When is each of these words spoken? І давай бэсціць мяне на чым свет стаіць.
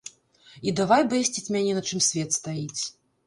І 0.69 0.71
давай 0.79 1.03
бэсціць 1.11 1.51
мяне 1.55 1.75
на 1.79 1.83
чым 1.91 2.03
свет 2.07 2.29
стаіць. 2.39 2.81